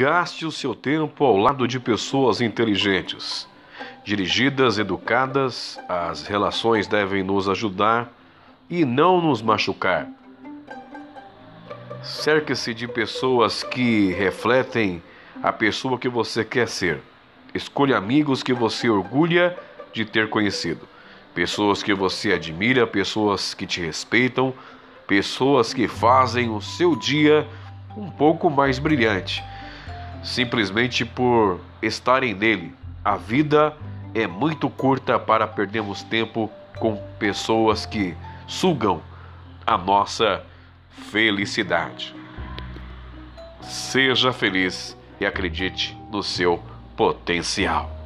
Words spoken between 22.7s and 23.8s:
pessoas que